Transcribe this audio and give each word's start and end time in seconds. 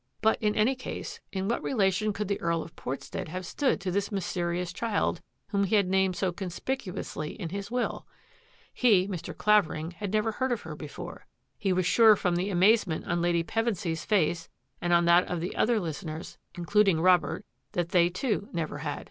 But, 0.23 0.41
in 0.41 0.55
any 0.55 0.73
case, 0.73 1.19
in 1.31 1.47
what 1.47 1.61
relation 1.61 2.11
could 2.11 2.27
the 2.27 2.41
Earl 2.41 2.63
of 2.63 2.75
Port 2.75 3.03
stead 3.03 3.27
have 3.29 3.45
stood 3.45 3.79
to 3.81 3.91
this 3.91 4.11
mysterious 4.11 4.73
child 4.73 5.21
whom 5.49 5.65
he 5.65 5.75
had 5.75 5.87
named 5.89 6.15
so 6.15 6.31
conspicuously 6.31 7.39
in 7.39 7.49
his 7.49 7.69
will? 7.69 8.07
He, 8.73 9.07
Mr. 9.07 9.37
Clavering, 9.37 9.91
had 9.91 10.11
never 10.11 10.31
heard 10.31 10.51
of 10.51 10.61
her 10.61 10.75
before. 10.75 11.27
He 11.59 11.71
was 11.71 11.85
sure 11.85 12.15
from 12.15 12.35
the 12.35 12.49
amazement 12.49 13.05
on 13.05 13.21
Lady 13.21 13.43
Pevensy's 13.43 14.03
face 14.03 14.49
and 14.81 14.91
on 14.91 15.05
that 15.05 15.27
of 15.29 15.39
the 15.39 15.55
other 15.55 15.79
listeners, 15.79 16.39
including 16.57 16.99
Rob 16.99 17.23
ert, 17.23 17.45
that 17.73 17.89
they, 17.89 18.09
too, 18.09 18.49
never 18.51 18.79
had. 18.79 18.99